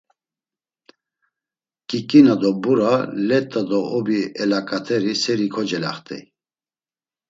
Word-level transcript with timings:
“Ǩiǩina 1.87 2.35
do 2.41 2.49
Mbura, 2.55 2.93
Let̆a 3.27 3.61
do 3.69 3.79
Obi 3.97 4.19
elaǩateri 4.43 5.13
seri 5.21 5.47
kocelaxt̆ey.” 5.53 6.23